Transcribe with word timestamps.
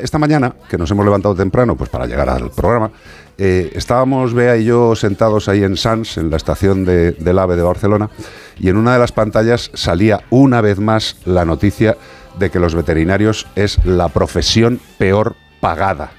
esta 0.00 0.18
mañana, 0.18 0.54
que 0.68 0.78
nos 0.78 0.90
hemos 0.90 1.04
levantado 1.04 1.34
temprano 1.34 1.76
pues 1.76 1.90
para 1.90 2.06
llegar 2.06 2.28
al 2.28 2.50
programa, 2.50 2.90
eh, 3.36 3.72
estábamos 3.74 4.32
Bea 4.34 4.56
y 4.56 4.64
yo 4.64 4.94
sentados 4.94 5.48
ahí 5.48 5.64
en 5.64 5.76
Sans, 5.76 6.18
en 6.18 6.30
la 6.30 6.36
estación 6.36 6.84
de, 6.84 7.12
del 7.12 7.38
AVE 7.38 7.56
de 7.56 7.62
Barcelona, 7.62 8.10
y 8.58 8.68
en 8.68 8.76
una 8.76 8.92
de 8.92 8.98
las 9.00 9.12
pantallas 9.12 9.70
salía 9.74 10.20
una 10.30 10.60
vez 10.60 10.78
más 10.78 11.16
la 11.24 11.44
noticia 11.44 11.96
de 12.38 12.50
que 12.50 12.60
los 12.60 12.74
veterinarios 12.74 13.46
es 13.56 13.84
la 13.84 14.08
profesión 14.08 14.80
peor 14.98 15.34
pagada. 15.60 16.12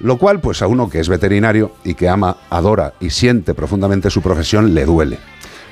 Lo 0.00 0.18
cual, 0.18 0.40
pues 0.40 0.62
a 0.62 0.66
uno 0.66 0.88
que 0.88 1.00
es 1.00 1.08
veterinario 1.08 1.72
y 1.84 1.94
que 1.94 2.08
ama, 2.08 2.38
adora 2.50 2.94
y 3.00 3.10
siente 3.10 3.54
profundamente 3.54 4.10
su 4.10 4.22
profesión, 4.22 4.74
le 4.74 4.84
duele. 4.84 5.18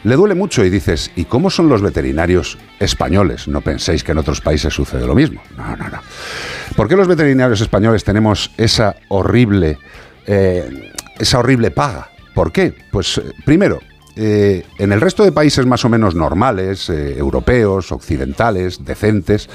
Le 0.05 0.17
duele 0.17 0.35
mucho 0.35 0.65
y 0.65 0.71
dices, 0.71 1.13
¿y 1.15 1.25
cómo 1.25 1.49
son 1.49 1.69
los 1.69 1.81
veterinarios 1.81 2.59
españoles? 2.81 3.47
No 3.47 3.61
penséis 3.61 4.03
que 4.03 4.13
en 4.13 4.19
otros 4.19 4.41
países 4.41 4.75
sucede 4.75 5.07
lo 5.07 5.15
mismo. 5.15 5.41
No, 5.57 5.77
no, 5.77 5.89
no. 5.89 6.01
¿Por 6.77 6.89
qué 6.89 6.97
los 6.97 7.07
veterinarios 7.07 7.61
españoles 7.61 8.03
tenemos 8.03 8.51
esa 8.57 8.97
horrible, 9.09 9.79
eh, 10.27 10.93
esa 11.19 11.39
horrible 11.39 11.71
paga? 11.71 12.11
¿Por 12.35 12.51
qué? 12.51 12.75
Pues 12.91 13.19
eh, 13.19 13.31
primero, 13.45 13.79
eh, 14.17 14.65
en 14.79 14.93
el 14.93 15.01
resto 15.01 15.23
de 15.23 15.31
países 15.31 15.67
más 15.67 15.85
o 15.85 15.89
menos 15.89 16.17
normales, 16.17 16.89
europeos, 16.91 17.93
occidentales, 17.93 18.85
decentes, 18.85 19.49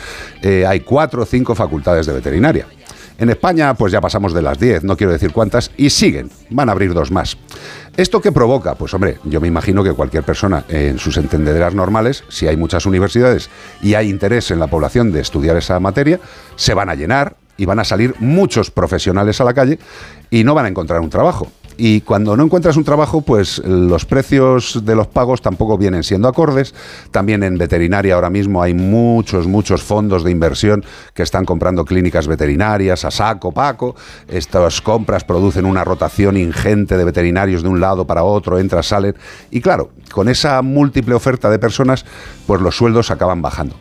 hay 0.44 0.80
cuatro 0.80 1.24
o 1.24 1.26
cinco 1.26 1.56
facultades 1.56 2.06
de 2.06 2.14
veterinaria. 2.14 2.68
En 3.20 3.30
España, 3.32 3.74
pues 3.74 3.92
ya 3.92 4.00
pasamos 4.00 4.32
de 4.34 4.44
las 4.44 4.60
10, 4.60 4.84
no 4.84 4.96
quiero 4.96 5.12
decir 5.12 5.32
cuántas, 5.32 5.72
y 5.76 5.90
siguen, 5.90 6.30
van 6.52 6.70
a 6.70 6.74
abrir 6.74 6.94
dos 6.94 7.12
más. 7.12 7.36
¿Esto 7.96 8.22
qué 8.22 8.32
provoca? 8.32 8.76
Pues 8.76 8.94
hombre, 8.94 9.18
yo 9.24 9.42
me 9.42 9.48
imagino 9.48 9.84
que 9.84 9.94
cualquier 9.94 10.24
persona 10.24 10.66
en 10.70 11.00
sus 11.00 11.18
entendederas 11.18 11.74
normales, 11.74 12.24
si 12.30 12.48
hay 12.48 12.58
muchas 12.58 12.86
universidades 12.86 13.50
y 13.82 13.96
hay 13.96 14.10
interés 14.10 14.52
en 14.52 14.60
la 14.60 14.68
población 14.68 15.12
de 15.12 15.22
estudiar 15.22 15.58
esa 15.58 15.80
materia, 15.80 16.20
se 16.56 16.76
van 16.76 16.92
a 16.92 16.96
llenar 16.96 17.38
y 17.58 17.66
van 17.66 17.80
a 17.80 17.84
salir 17.84 18.14
muchos 18.20 18.70
profesionales 18.70 19.42
a 19.42 19.44
la 19.44 19.56
calle 19.56 19.80
y 20.30 20.44
no 20.44 20.54
van 20.54 20.66
a 20.66 20.70
encontrar 20.70 21.02
un 21.02 21.10
trabajo. 21.10 21.52
Y 21.78 22.02
cuando 22.02 22.36
no 22.36 22.44
encuentras 22.44 22.76
un 22.76 22.84
trabajo, 22.84 23.22
pues 23.22 23.60
los 23.60 24.06
precios 24.06 24.84
de 24.84 24.96
los 24.96 25.08
pagos 25.08 25.42
tampoco 25.42 25.78
vienen 25.78 26.04
siendo 26.04 26.28
acordes. 26.28 26.74
También 27.12 27.44
en 27.44 27.58
veterinaria 27.58 28.16
ahora 28.16 28.32
mismo 28.32 28.64
hay 28.64 28.74
muchos, 28.74 29.46
muchos 29.46 29.84
fondos 29.84 30.24
de 30.24 30.32
inversión 30.32 30.84
que 31.14 31.22
están 31.22 31.46
comprando 31.46 31.86
clínicas 31.86 32.28
veterinarias 32.28 33.06
a 33.06 33.12
saco, 33.12 33.52
paco. 33.52 33.96
Estas 34.28 34.82
compras 34.82 35.24
producen 35.24 35.66
una 35.66 35.84
rotación 35.84 36.36
ingente 36.36 36.98
de 36.98 37.06
veterinarios 37.06 37.62
de 37.62 37.70
un 37.70 37.80
lado 37.80 38.08
para 38.08 38.24
otro, 38.24 38.58
entran, 38.58 38.82
salen. 38.82 39.16
Y 39.52 39.62
claro, 39.62 39.92
con 40.12 40.30
esa 40.30 40.64
múltiple 40.64 41.14
oferta 41.14 41.50
de 41.50 41.60
personas, 41.60 42.06
pues 42.48 42.60
los 42.60 42.76
sueldos 42.76 43.12
acaban 43.12 43.42
bajando. 43.42 43.76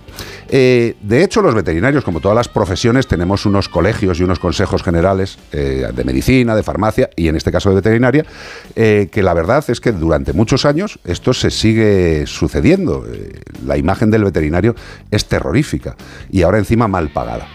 Eh, 0.48 0.97
de 1.00 1.24
hecho, 1.24 1.42
los 1.42 1.55
veterinarios, 1.55 2.05
como 2.05 2.20
todas 2.20 2.36
las 2.36 2.48
profesiones, 2.48 3.06
tenemos 3.06 3.47
unos 3.47 3.69
colegios 3.69 4.20
y 4.20 4.22
unos 4.22 4.39
consejos 4.39 4.83
generales 4.83 5.39
eh, 5.52 5.89
de 5.94 6.05
medicina, 6.05 6.55
de 6.55 6.62
farmacia 6.62 7.11
y 7.17 7.28
en 7.28 7.36
este 7.36 7.50
caso 7.50 7.70
de 7.70 7.77
veterinaria, 7.87 8.25
eh, 8.75 9.09
que 9.11 9.23
la 9.23 9.34
verdad 9.34 9.65
es 9.69 9.81
que 9.81 9.92
durante 9.92 10.33
muchos 10.33 10.65
años 10.65 10.98
esto 11.05 11.33
se 11.33 11.51
sigue 11.51 12.27
sucediendo. 12.27 13.06
Eh, 13.06 13.41
la 13.65 13.77
imagen 13.77 14.11
del 14.11 14.25
veterinario 14.25 14.75
es 15.11 15.27
terrorífica 15.27 15.97
y 16.31 16.42
ahora 16.42 16.59
encima 16.59 16.89
mal 16.89 17.11
pagada. 17.11 17.47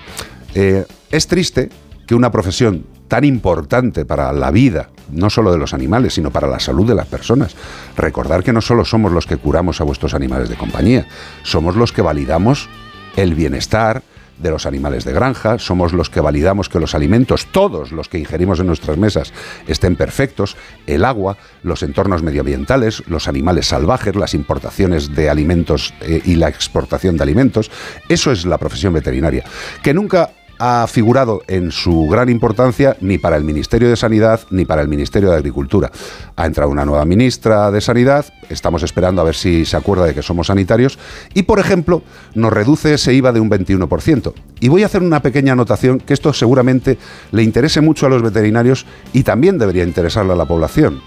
Eh, 0.56 0.86
es 1.12 1.28
triste 1.28 1.70
que 2.08 2.16
una 2.16 2.32
profesión 2.32 2.86
tan 3.08 3.26
importante 3.26 4.06
para 4.06 4.32
la 4.32 4.52
vida, 4.52 4.90
no 5.12 5.30
solo 5.30 5.52
de 5.52 5.58
los 5.58 5.74
animales, 5.74 6.14
sino 6.14 6.32
para 6.32 6.48
la 6.48 6.60
salud 6.60 6.88
de 6.88 6.96
las 6.96 7.08
personas. 7.08 7.56
Recordar 7.98 8.44
que 8.44 8.54
no 8.54 8.62
solo 8.62 8.86
somos 8.86 9.12
los 9.12 9.26
que 9.26 9.38
curamos 9.38 9.82
a 9.82 9.84
vuestros 9.84 10.14
animales 10.14 10.48
de 10.48 10.56
compañía, 10.56 11.08
somos 11.44 11.76
los 11.76 11.92
que 11.92 12.02
validamos 12.02 12.70
el 13.18 13.36
bienestar 13.36 14.04
de 14.42 14.50
los 14.50 14.66
animales 14.66 15.06
de 15.06 15.14
granja, 15.14 15.60
somos 15.60 15.94
los 15.94 16.10
que 16.10 16.22
validamos 16.22 16.70
que 16.70 16.80
los 16.80 16.96
alimentos, 16.96 17.48
todos 17.52 17.92
los 17.92 18.10
que 18.10 18.20
ingerimos 18.20 18.60
en 18.60 18.68
nuestras 18.68 18.98
mesas, 18.98 19.34
estén 19.68 19.96
perfectos, 19.96 20.58
el 20.88 21.06
agua, 21.06 21.38
los 21.64 21.84
entornos 21.84 22.24
medioambientales, 22.24 23.04
los 23.08 23.28
animales 23.28 23.68
salvajes, 23.68 24.16
las 24.16 24.34
importaciones 24.34 25.16
de 25.16 25.30
alimentos 25.30 25.94
eh, 26.02 26.22
y 26.26 26.36
la 26.36 26.50
exportación 26.50 27.18
de 27.18 27.24
alimentos. 27.24 27.72
Eso 28.10 28.32
es 28.32 28.46
la 28.46 28.58
profesión 28.58 28.94
veterinaria, 28.94 29.44
que 29.84 29.94
nunca 29.94 30.32
ha 30.64 30.86
figurado 30.86 31.42
en 31.48 31.72
su 31.72 32.08
gran 32.08 32.30
importancia 32.30 32.96
ni 33.02 33.18
para 33.18 33.36
el 33.36 33.44
Ministerio 33.44 33.90
de 33.90 33.96
Sanidad 33.96 34.42
ni 34.52 34.64
para 34.64 34.84
el 34.84 34.88
Ministerio 34.88 35.32
de 35.32 35.38
Agricultura. 35.38 35.92
Ha 36.36 36.46
entrado 36.46 36.70
una 36.70 36.86
nueva 36.86 37.04
ministra 37.04 37.72
de 37.72 37.82
Sanidad, 37.82 38.28
estamos 38.48 38.84
esperando 38.84 39.22
a 39.22 39.26
ver 39.26 39.34
si 39.34 39.66
se 39.66 39.76
acuerda 39.76 40.06
de 40.06 40.14
que 40.14 40.22
somos 40.22 40.48
sanitarios 40.48 41.00
y, 41.34 41.44
por 41.44 41.60
ejemplo, 41.60 42.04
nos 42.36 42.54
reduce 42.54 42.94
ese 42.94 43.12
IVA 43.12 43.32
de 43.32 43.40
un 43.40 43.50
21%. 43.50 44.34
Y 44.60 44.70
voy 44.70 44.84
a 44.84 44.86
hacer 44.86 45.02
una 45.02 45.24
pequeña 45.24 45.54
anotación 45.54 46.00
que 46.00 46.14
esto 46.14 46.32
seguramente 46.32 47.00
le 47.32 47.42
interese 47.42 47.82
mucho 47.82 48.06
a 48.06 48.10
los 48.10 48.22
veterinarios 48.22 48.86
y 49.14 49.24
también 49.24 49.58
debería 49.58 49.84
interesarle 49.84 50.34
a 50.34 50.36
la 50.36 50.46
población. 50.46 51.02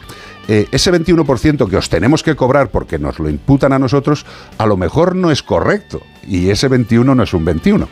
Eh, 0.48 0.66
ese 0.72 0.92
21% 0.92 1.70
que 1.70 1.76
os 1.76 1.88
tenemos 1.88 2.24
que 2.24 2.34
cobrar 2.34 2.70
porque 2.70 2.98
nos 2.98 3.20
lo 3.20 3.30
imputan 3.30 3.72
a 3.72 3.78
nosotros, 3.78 4.26
a 4.58 4.66
lo 4.66 4.76
mejor 4.76 5.14
no 5.14 5.30
es 5.30 5.44
correcto. 5.44 6.02
Y 6.28 6.50
ese 6.50 6.68
21 6.68 7.14
no 7.14 7.22
es 7.22 7.34
un 7.34 7.44
21. 7.44 7.88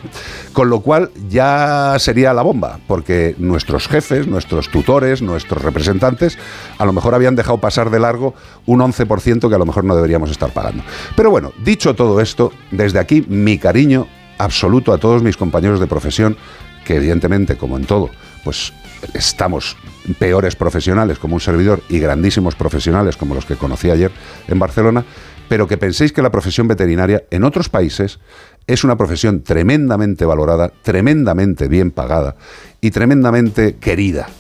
Con 0.53 0.71
lo 0.71 0.81
cual 0.81 1.11
ya 1.29 1.97
sería 1.99 2.33
la 2.35 2.43
bomba, 2.43 2.79
porque 2.87 3.35
nuestros 3.39 3.89
jefes, 3.89 4.27
nuestros 4.27 4.69
tutores, 4.69 5.23
nuestros 5.23 5.63
representantes, 5.63 6.39
a 6.79 6.85
lo 6.85 6.93
mejor 6.93 7.15
habían 7.15 7.37
dejado 7.37 7.59
pasar 7.59 7.91
de 7.91 8.01
largo 8.01 8.35
un 8.67 8.81
11% 8.81 9.49
que 9.49 9.55
a 9.55 9.59
lo 9.59 9.67
mejor 9.67 9.85
no 9.85 9.95
deberíamos 9.95 10.31
estar 10.31 10.51
pagando. 10.51 10.83
Pero 11.17 11.31
bueno, 11.31 11.53
dicho 11.65 11.95
todo 11.95 12.21
esto, 12.21 12.53
desde 12.71 12.99
aquí 12.99 13.25
mi 13.29 13.59
cariño 13.59 14.07
absoluto 14.39 14.93
a 14.93 14.99
todos 14.99 15.23
mis 15.23 15.37
compañeros 15.37 15.81
de 15.81 15.87
profesión, 15.87 16.37
que 16.85 16.97
evidentemente, 16.97 17.57
como 17.57 17.77
en 17.77 17.85
todo, 17.85 18.11
pues 18.45 18.73
estamos 19.15 19.77
peores 20.19 20.57
profesionales 20.57 21.19
como 21.19 21.35
un 21.35 21.41
servidor 21.41 21.83
y 21.89 21.99
grandísimos 21.99 22.55
profesionales 22.55 23.17
como 23.17 23.35
los 23.35 23.45
que 23.45 23.57
conocí 23.57 23.91
ayer 23.91 24.11
en 24.49 24.59
Barcelona, 24.59 25.05
pero 25.53 25.69
que 25.69 25.77
penséis 25.77 26.15
que 26.15 26.23
la 26.23 26.31
profesión 26.31 26.67
veterinaria 26.67 27.25
en 27.31 27.45
otros 27.45 27.69
países 27.69 28.21
es 28.67 28.85
una 28.85 28.97
profesión 28.97 29.43
tremendamente 29.43 30.25
valorada, 30.25 30.73
tremendamente 30.81 31.69
bien 31.69 31.91
pagada 31.91 32.37
y 32.81 32.91
tremendamente 32.91 33.77
querida. 33.77 34.31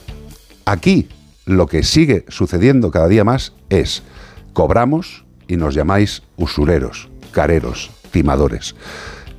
Aquí 0.64 1.10
lo 1.44 1.66
que 1.66 1.82
sigue 1.82 2.24
sucediendo 2.28 2.90
cada 2.90 3.08
día 3.08 3.24
más 3.24 3.52
es 3.68 4.02
cobramos 4.54 5.26
y 5.48 5.58
nos 5.58 5.74
llamáis 5.74 6.22
usureros, 6.36 7.10
careros, 7.30 7.90
timadores. 8.10 8.74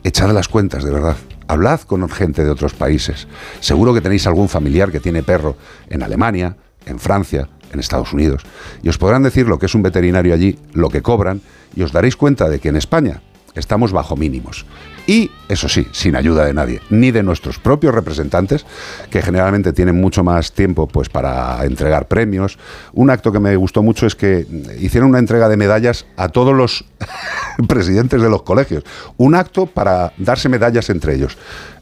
Echad 0.03 0.29
las 0.29 0.50
cuentas, 0.50 0.83
de 0.83 0.91
verdad. 0.91 1.17
Hablad 1.47 1.81
con 1.81 2.07
gente 2.07 2.44
de 2.44 2.51
otros 2.51 2.75
países. 2.75 3.28
Seguro 3.62 3.95
que 3.95 4.01
tenéis 4.01 4.28
algún 4.28 4.47
familiar 4.47 4.91
que 4.91 5.00
tiene 5.00 5.23
perro 5.23 5.57
en 5.89 6.03
Alemania, 6.03 6.56
en 6.85 7.00
Francia, 7.00 7.50
en 7.73 7.79
Estados 7.79 8.13
Unidos. 8.13 8.44
Y 8.81 8.89
os 8.89 8.97
podrán 8.97 9.23
decir 9.23 9.47
lo 9.47 9.59
que 9.59 9.66
es 9.66 9.75
un 9.75 9.84
veterinario 9.84 10.34
allí, 10.34 10.57
lo 10.73 10.89
que 10.89 11.01
cobran, 11.01 11.41
y 11.75 11.81
os 11.81 11.91
daréis 11.91 12.16
cuenta 12.16 12.50
de 12.50 12.59
que 12.59 12.69
en 12.69 12.75
España 12.75 13.22
estamos 13.56 13.91
bajo 13.91 14.16
mínimos. 14.16 14.66
Y, 15.06 15.31
eso 15.50 15.67
sí, 15.67 15.85
sin 15.91 16.16
ayuda 16.16 16.45
de 16.45 16.53
nadie, 16.53 16.81
ni 16.89 17.12
de 17.12 17.23
nuestros 17.23 17.59
propios 17.59 17.94
representantes, 17.94 18.66
que 19.09 19.22
generalmente 19.22 19.73
tienen 19.73 20.00
mucho 20.00 20.23
más 20.23 20.53
tiempo 20.53 20.88
pues, 20.88 21.09
para 21.09 21.63
entregar 21.66 22.07
premios. 22.07 22.57
Un 22.94 23.09
acto 23.09 23.31
que 23.31 23.39
me 23.39 23.56
gustó 23.57 23.83
mucho 23.83 24.07
es 24.07 24.16
que 24.16 24.47
hicieron 24.79 25.09
una 25.09 25.19
entrega 25.19 25.50
de 25.50 25.57
medallas 25.57 26.06
a 26.16 26.29
todos 26.29 26.56
los 26.56 26.85
presidentes 27.67 28.22
de 28.22 28.29
los 28.29 28.44
colegios. 28.44 28.83
Un 29.17 29.35
acto 29.35 29.66
para 29.66 30.13
darse 30.17 30.47
medallas 30.47 30.89
entre 30.89 31.16
ellos. 31.16 31.38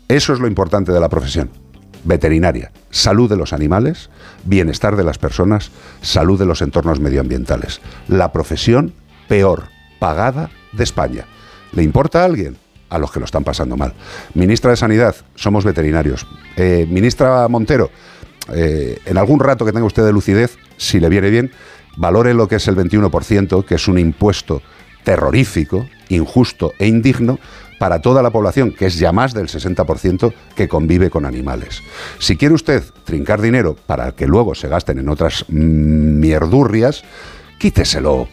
Eso 0.08 0.34
es 0.34 0.40
lo 0.40 0.48
importante 0.48 0.92
de 0.92 1.00
la 1.00 1.10
profesión. 1.10 1.52
Veterinaria, 2.04 2.72
salud 2.90 3.30
de 3.30 3.38
los 3.38 3.54
animales, 3.54 4.10
bienestar 4.44 4.96
de 4.96 5.04
las 5.04 5.18
personas, 5.18 5.72
salud 6.02 6.40
de 6.40 6.46
los 6.46 6.62
entornos 6.62 7.00
medioambientales. 7.00 7.82
La 8.08 8.32
profesión 8.32 8.94
peor 9.28 9.66
pagada 10.00 10.50
de 10.72 10.84
España. 10.84 11.26
¿Le 11.74 11.84
importa 11.84 12.22
a 12.22 12.26
alguien? 12.26 12.58
A 12.90 12.98
los 12.98 13.12
que 13.12 13.20
lo 13.20 13.26
están 13.26 13.44
pasando 13.44 13.78
mal. 13.78 13.94
Ministra 14.34 14.72
de 14.72 14.78
Sanidad, 14.78 15.16
somos 15.36 15.64
veterinarios. 15.64 16.28
Eh, 16.58 16.86
ministra 16.90 17.48
Montero, 17.48 17.90
eh, 18.54 19.00
en 19.06 19.18
algún 19.18 19.40
rato 19.40 19.66
que 19.66 19.72
tenga 19.72 19.86
usted 19.86 20.04
de 20.04 20.12
lucidez, 20.12 20.58
si 20.78 21.00
le 21.00 21.08
viene 21.08 21.30
bien, 21.30 21.52
valore 21.98 22.34
lo 22.34 22.48
que 22.48 22.56
es 22.56 22.68
el 22.68 22.76
21%, 22.76 23.66
que 23.66 23.76
es 23.76 23.88
un 23.88 23.98
impuesto 23.98 24.62
terrorífico, 25.04 25.88
injusto 26.10 26.74
e 26.80 26.88
indigno 26.88 27.40
para 27.82 28.00
toda 28.00 28.22
la 28.22 28.30
población, 28.30 28.74
que 28.74 28.86
es 28.86 29.00
ya 29.00 29.12
más 29.12 29.34
del 29.34 29.48
60% 29.48 30.32
que 30.56 30.68
convive 30.68 31.10
con 31.10 31.26
animales. 31.26 31.82
Si 32.20 32.38
quiere 32.38 32.54
usted 32.54 32.84
trincar 33.06 33.42
dinero 33.42 33.76
para 33.88 34.12
que 34.12 34.28
luego 34.28 34.54
se 34.54 34.68
gasten 34.68 35.00
en 35.00 35.10
otras 35.10 35.50
mierdurrias, 35.50 37.02
quíteselo 37.58 38.28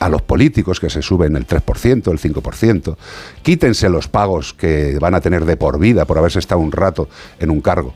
a 0.00 0.08
los 0.08 0.22
políticos 0.22 0.80
que 0.80 0.88
se 0.88 1.02
suben 1.02 1.36
el 1.36 1.46
3%, 1.46 2.10
el 2.10 2.18
5%, 2.18 2.96
quítense 3.42 3.90
los 3.90 4.08
pagos 4.08 4.54
que 4.54 4.96
van 4.98 5.14
a 5.14 5.20
tener 5.20 5.44
de 5.44 5.58
por 5.58 5.78
vida 5.78 6.06
por 6.06 6.16
haberse 6.16 6.38
estado 6.38 6.62
un 6.62 6.72
rato 6.72 7.06
en 7.40 7.50
un 7.50 7.60
cargo 7.60 7.92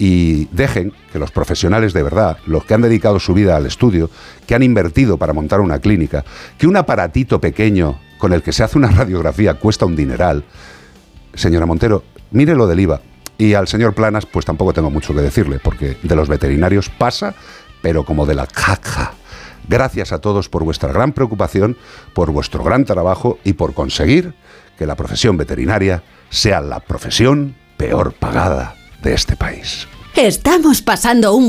y 0.00 0.46
dejen 0.46 0.92
que 1.12 1.20
los 1.20 1.30
profesionales 1.30 1.92
de 1.92 2.02
verdad, 2.02 2.38
los 2.46 2.64
que 2.64 2.74
han 2.74 2.82
dedicado 2.82 3.20
su 3.20 3.34
vida 3.34 3.54
al 3.54 3.66
estudio, 3.66 4.10
que 4.48 4.56
han 4.56 4.64
invertido 4.64 5.16
para 5.16 5.32
montar 5.32 5.60
una 5.60 5.78
clínica, 5.78 6.24
que 6.58 6.66
un 6.66 6.76
aparatito 6.76 7.40
pequeño 7.40 8.00
con 8.20 8.32
el 8.32 8.42
que 8.42 8.52
se 8.52 8.62
hace 8.62 8.78
una 8.78 8.90
radiografía 8.92 9.54
cuesta 9.54 9.86
un 9.86 9.96
dineral. 9.96 10.44
Señora 11.34 11.66
Montero, 11.66 12.04
mire 12.30 12.54
lo 12.54 12.66
del 12.66 12.80
IVA 12.80 13.00
Y 13.38 13.54
al 13.54 13.66
señor 13.66 13.94
Planas, 13.94 14.26
pues 14.26 14.44
tampoco 14.44 14.72
tengo 14.72 14.90
mucho 14.90 15.14
que 15.14 15.20
decirle, 15.22 15.58
porque 15.58 15.96
de 16.02 16.16
los 16.16 16.28
veterinarios 16.28 16.88
pasa, 16.88 17.34
pero 17.82 18.04
como 18.04 18.26
de 18.26 18.34
la 18.34 18.46
caja. 18.46 19.14
Gracias 19.68 20.12
a 20.12 20.20
todos 20.20 20.48
por 20.48 20.64
vuestra 20.64 20.92
gran 20.92 21.12
preocupación, 21.12 21.76
por 22.14 22.30
vuestro 22.30 22.62
gran 22.62 22.84
trabajo 22.84 23.38
y 23.44 23.54
por 23.54 23.74
conseguir 23.74 24.34
que 24.78 24.86
la 24.86 24.96
profesión 24.96 25.36
veterinaria 25.36 26.02
sea 26.28 26.60
la 26.60 26.80
profesión 26.80 27.56
peor 27.76 28.12
pagada 28.12 28.74
de 29.02 29.14
este 29.14 29.36
país. 29.36 29.86
Estamos 30.16 30.82
pasando 30.82 31.34
un 31.34 31.48